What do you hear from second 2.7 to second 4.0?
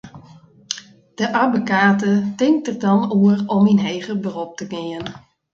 dan oer om yn